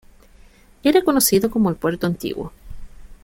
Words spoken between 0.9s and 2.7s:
conocido como el puerto antiguo.